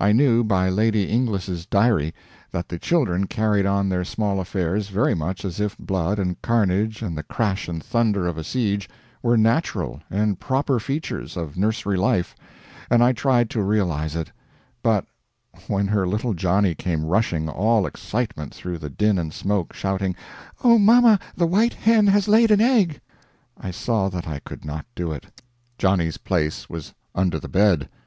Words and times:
I 0.00 0.12
knew 0.12 0.42
by 0.44 0.70
Lady 0.70 1.10
Inglis' 1.10 1.66
diary 1.66 2.14
that 2.52 2.70
the 2.70 2.78
children 2.78 3.26
carried 3.26 3.66
on 3.66 3.90
their 3.90 4.02
small 4.02 4.40
affairs 4.40 4.88
very 4.88 5.12
much 5.14 5.44
as 5.44 5.60
if 5.60 5.76
blood 5.76 6.18
and 6.18 6.40
carnage 6.40 7.02
and 7.02 7.18
the 7.18 7.22
crash 7.22 7.68
and 7.68 7.84
thunder 7.84 8.26
of 8.26 8.38
a 8.38 8.44
siege 8.44 8.88
were 9.22 9.36
natural 9.36 10.00
and 10.08 10.40
proper 10.40 10.80
features 10.80 11.36
of 11.36 11.58
nursery 11.58 11.98
life, 11.98 12.34
and 12.88 13.04
I 13.04 13.12
tried 13.12 13.50
to 13.50 13.62
realize 13.62 14.16
it; 14.16 14.32
but 14.82 15.04
when 15.66 15.86
her 15.88 16.06
little 16.06 16.32
Johnny 16.32 16.74
came 16.74 17.04
rushing, 17.04 17.46
all 17.46 17.84
excitement, 17.84 18.54
through 18.54 18.78
the 18.78 18.88
din 18.88 19.18
and 19.18 19.34
smoke, 19.34 19.74
shouting, 19.74 20.16
"Oh, 20.64 20.78
mamma, 20.78 21.18
the 21.36 21.46
white 21.46 21.74
hen 21.74 22.06
has 22.06 22.26
laid 22.26 22.50
an 22.50 22.62
egg!" 22.62 23.02
I 23.58 23.70
saw 23.72 24.08
that 24.08 24.26
I 24.26 24.38
could 24.38 24.64
not 24.64 24.86
do 24.94 25.12
it. 25.12 25.26
Johnny's 25.76 26.16
place 26.16 26.70
was 26.70 26.94
under 27.14 27.38
the 27.38 27.48
bed. 27.50 27.90